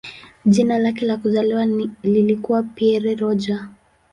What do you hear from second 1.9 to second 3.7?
lilikuwa "Pierre Roger".